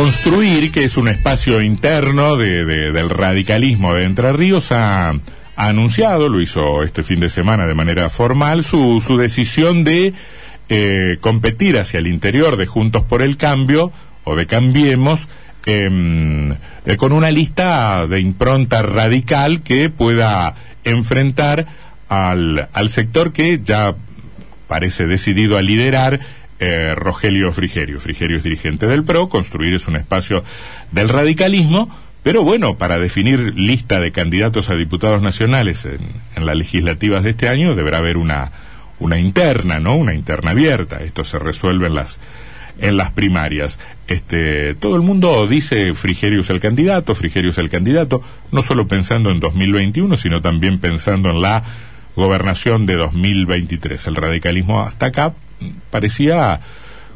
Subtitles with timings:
[0.00, 5.12] Construir, que es un espacio interno de, del radicalismo de Entre Ríos, ha,
[5.56, 10.14] anunciado, lo hizo este fin de semana de manera formal, su, su decisión de
[10.70, 13.92] eh, competir hacia el interior de Juntos por el Cambio
[14.24, 15.28] o de Cambiemos
[15.66, 21.66] em, eh, con una lista de impronta radical que pueda enfrentar
[22.08, 23.94] al, al sector que ya
[24.66, 26.20] parece decidido a liderar
[26.60, 27.98] eh, Rogelio Frigerio.
[28.00, 30.44] Frigerio es dirigente del PRO, construir es un espacio
[30.92, 31.90] del radicalismo,
[32.22, 36.00] pero bueno, para definir lista de candidatos a diputados nacionales en,
[36.36, 38.52] en las legislativas de este año deberá haber una,
[38.98, 39.96] una interna, ¿no?
[39.96, 40.98] Una interna abierta.
[40.98, 42.18] Esto se resuelve en las
[42.80, 43.78] en las primarias.
[44.06, 48.22] Este, todo el mundo dice Frigerio es el candidato, Frigerio es el candidato,
[48.52, 51.62] no solo pensando en 2021, sino también pensando en la
[52.16, 54.06] gobernación de 2023.
[54.06, 55.34] El radicalismo hasta acá
[55.90, 56.60] parecía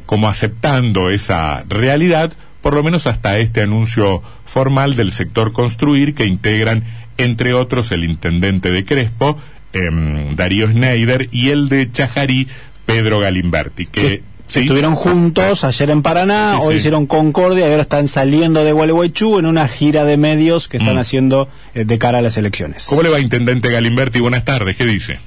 [0.06, 6.26] como aceptando esa realidad, por lo menos hasta este anuncio formal del sector construir que
[6.26, 6.84] integran,
[7.18, 9.38] entre otros, el intendente de Crespo,
[9.72, 12.48] em, Darío Schneider, y el de Chajarí,
[12.86, 14.22] Pedro Galimberti, que...
[14.46, 19.46] Estuvieron juntos ayer en Paraná, hoy hicieron Concordia y ahora están saliendo de Gualeguaychú en
[19.46, 20.98] una gira de medios que están mm.
[20.98, 22.86] haciendo eh, de cara a las elecciones.
[22.88, 24.20] ¿Cómo le va, Intendente Galimberti?
[24.20, 25.18] Buenas tardes, ¿qué dice?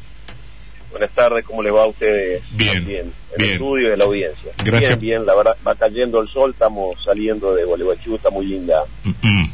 [0.97, 2.41] Buenas tardes, ¿cómo le va a ustedes?
[2.53, 2.83] Bien.
[2.83, 4.51] Bien, el estudio y de la audiencia.
[4.65, 4.99] Gracias.
[4.99, 8.83] Bien, bien, la verdad, va cayendo el sol, estamos saliendo de Gualeguaychú, está muy linda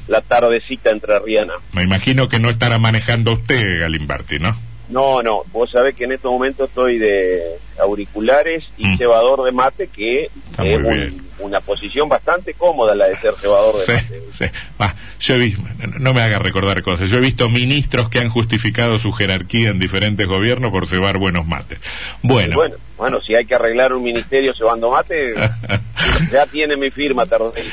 [0.07, 1.55] la tardecita entre Riana.
[1.73, 4.55] Me imagino que no estará manejando usted, Galimberti, ¿no?
[4.93, 8.97] No, no, vos sabés que en estos momentos estoy de auriculares y mm.
[8.99, 14.21] cebador de mate, que es una posición bastante cómoda la de ser cebador de mate.
[14.31, 14.45] Sí.
[15.19, 15.53] yo he
[15.99, 19.79] no me haga recordar cosas, yo he visto ministros que han justificado su jerarquía en
[19.79, 21.79] diferentes gobiernos por cebar buenos mates.
[22.21, 22.55] Bueno.
[22.55, 25.33] Bueno, bueno si hay que arreglar un ministerio cebando mate,
[26.31, 27.25] ya tiene mi firma,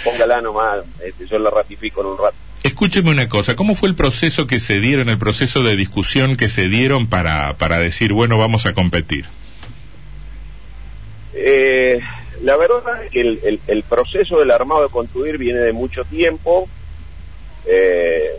[0.02, 2.36] póngala nomás, este, yo la ratifico en un rato.
[2.81, 6.48] Escúcheme una cosa, ¿cómo fue el proceso que se dieron, el proceso de discusión que
[6.48, 9.27] se dieron para, para decir, bueno, vamos a competir?
[11.34, 12.00] Eh,
[12.41, 16.71] la verdad es que el, proceso del armado de construir viene de mucho tiempo.
[17.66, 18.31] Eh,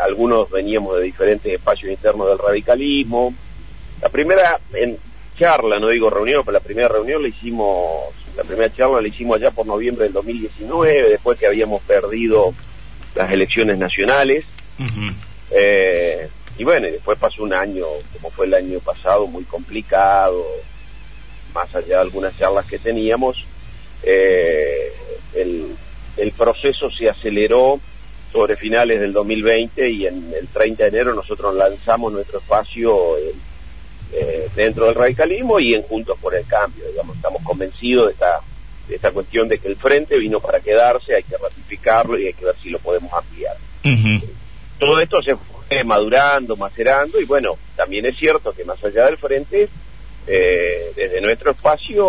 [0.00, 3.34] algunos veníamos de diferentes espacios internos del radicalismo.
[4.00, 4.60] La primera
[5.36, 8.04] charla, no digo reunión, pero la primera reunión la hicimos,
[8.36, 12.54] la primera charla la hicimos allá por noviembre del 2019, después que habíamos perdido
[13.14, 14.44] las elecciones nacionales.
[15.50, 16.28] Eh,
[16.58, 20.44] y bueno, después pasó un año, como fue el año pasado, muy complicado,
[21.54, 23.44] más allá de algunas charlas que teníamos,
[24.02, 24.92] eh,
[25.34, 25.76] el,
[26.16, 27.80] el, proceso se aceleró
[28.32, 33.18] sobre finales del 2020 y en el 30 de enero nosotros lanzamos nuestro espacio
[34.12, 38.40] eh, dentro del radicalismo y en Juntos por el Cambio, digamos, estamos convencidos de esta
[38.90, 42.44] esta cuestión de que el frente vino para quedarse, hay que ratificarlo y hay que
[42.44, 43.56] ver si lo podemos ampliar.
[44.78, 49.18] Todo esto se fue madurando, macerando y bueno, también es cierto que más allá del
[49.18, 49.68] frente,
[50.26, 52.04] eh, desde nuestro espacio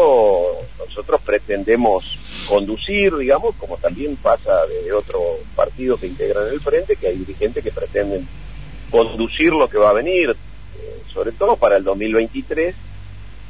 [0.77, 5.21] nosotros pretendemos conducir, digamos, como también pasa de otros
[5.55, 8.27] partidos que integran el frente, que hay dirigentes que pretenden
[8.89, 12.75] conducir lo que va a venir, eh, sobre todo para el 2023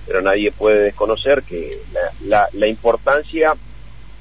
[0.05, 1.79] pero nadie puede desconocer que
[2.25, 3.55] la, la, importancia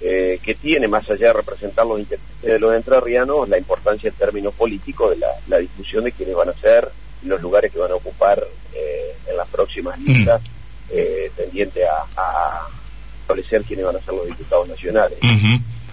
[0.00, 4.14] eh, que tiene, más allá de representar los intereses de los entrerrianos, la importancia en
[4.14, 6.88] términos políticos de la, discusión de quiénes van a ser
[7.24, 8.42] los lugares que van a ocupar
[8.74, 10.06] eh, en las próximas mm.
[10.06, 10.42] listas,
[10.90, 12.66] eh, tendiente a,
[13.20, 15.18] establecer quiénes van a ser los diputados nacionales.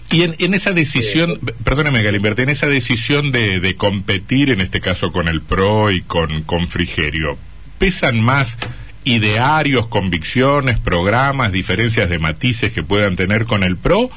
[0.09, 4.79] Y en, en, esa decisión, perdóname Galimberti, en esa decisión de, de, competir, en este
[4.79, 7.37] caso con el PRO y con, con Frigerio,
[7.77, 8.57] ¿pesan más
[9.07, 14.09] idearios, convicciones, programas, diferencias de matices que puedan tener con el PRO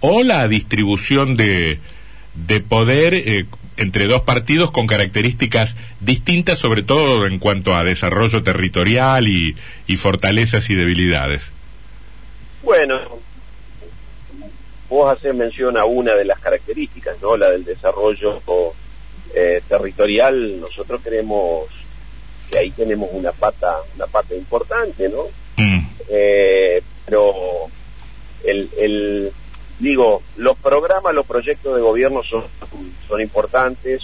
[0.00, 1.78] o la distribución de,
[2.34, 3.46] de poder eh,
[3.76, 9.56] entre dos partidos con características distintas, sobre todo en cuanto a desarrollo territorial y,
[9.96, 11.50] fortalezas y debilidades?
[12.62, 12.98] Bueno,
[14.88, 17.36] vos haces mención a una de las características, ¿no?
[17.36, 18.40] La del desarrollo
[19.34, 20.60] eh, territorial.
[20.60, 21.68] Nosotros queremos
[22.50, 25.24] que ahí tenemos una pata, una pata importante, ¿no?
[25.56, 25.86] Mm.
[26.08, 27.66] Eh, pero
[28.44, 29.32] el, el,
[29.78, 32.44] digo, los programas, los proyectos de gobierno son,
[33.08, 34.02] son importantes,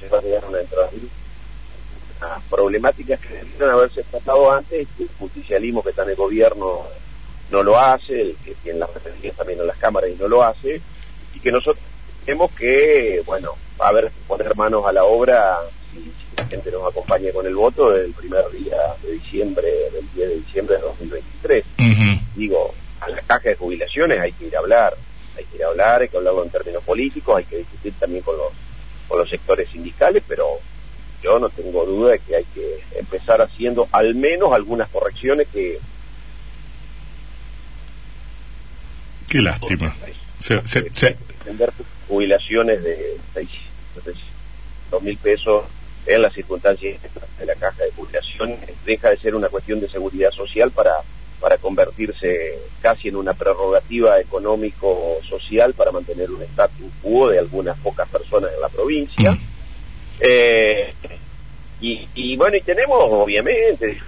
[0.00, 0.88] se va a llegar una entrada
[2.20, 6.82] las problemáticas que debieron haberse tratado antes, el justicialismo que está en el gobierno
[7.50, 10.42] no lo hace, el que tiene las referencias también en las cámaras y no lo
[10.42, 10.80] hace,
[11.34, 11.84] y que nosotros
[12.24, 15.58] tenemos que, bueno, a ver, poner manos a la obra
[16.38, 20.34] la gente nos acompañe con el voto del primer día de diciembre, del 10 de
[20.36, 21.64] diciembre de 2023.
[22.36, 24.96] Digo, a la caja de jubilaciones hay que ir a hablar,
[25.36, 28.52] hay que hablar, hay que hablarlo en términos políticos, hay que discutir también con los,
[29.08, 30.60] con los sectores sindicales, pero
[31.22, 35.78] yo no tengo duda de que hay que empezar haciendo al menos algunas correcciones que...
[39.28, 39.94] Qué lástima.
[40.40, 40.62] Se,
[42.06, 45.64] jubilaciones de 600 mil pesos
[46.08, 47.00] en las circunstancias
[47.38, 50.94] de la caja de jubilación deja de ser una cuestión de seguridad social para
[51.40, 58.08] para convertirse casi en una prerrogativa económico-social para mantener un status quo de algunas pocas
[58.08, 59.32] personas en la provincia.
[59.32, 59.40] Mm.
[60.20, 60.94] Eh,
[61.80, 63.98] y, bueno, y tenemos obviamente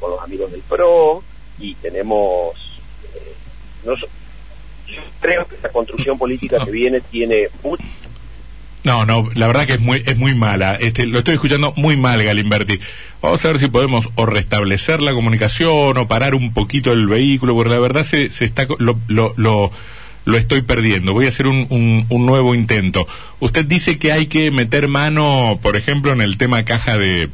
[0.00, 1.22] con los amigos del PRO
[1.58, 2.56] y tenemos...
[3.14, 3.34] Eh,
[3.84, 4.06] no, yo
[5.20, 7.84] creo que esta construcción política que viene tiene mucho
[8.82, 10.76] no, no, la verdad que es muy, es muy mala.
[10.76, 12.80] Este, lo estoy escuchando muy mal, Galimberti.
[13.20, 17.54] Vamos a ver si podemos o restablecer la comunicación o parar un poquito el vehículo,
[17.54, 19.70] porque la verdad se, se está, lo, lo, lo,
[20.24, 21.12] lo estoy perdiendo.
[21.12, 23.06] Voy a hacer un, un, un, nuevo intento.
[23.40, 27.28] Usted dice que hay que meter mano, por ejemplo, en el tema caja de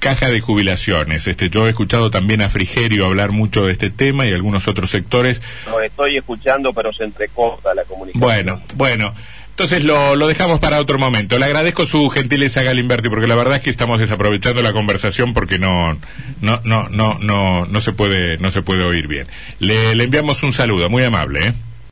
[0.00, 1.26] caja de jubilaciones.
[1.26, 4.90] Este, yo he escuchado también a Frigerio hablar mucho de este tema y algunos otros
[4.90, 5.40] sectores.
[5.66, 8.20] Lo estoy escuchando, pero se entrecorta la comunicación.
[8.20, 9.14] Bueno, bueno.
[9.60, 11.38] Entonces lo, lo dejamos para otro momento.
[11.38, 15.58] Le agradezco su gentileza, Galimberti, porque la verdad es que estamos desaprovechando la conversación porque
[15.58, 15.98] no,
[16.40, 19.26] no, no, no, no, no se puede, no se puede oír bien.
[19.58, 21.52] Le, le enviamos un saludo, muy amable, ¿eh?